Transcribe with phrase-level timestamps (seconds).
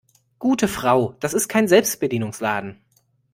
[0.39, 2.81] Gute Frau, das ist kein Selbstbedienungsladen.